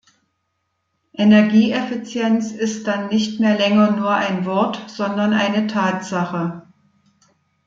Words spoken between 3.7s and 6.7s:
nur ein Wort, sondern eine Tatsache.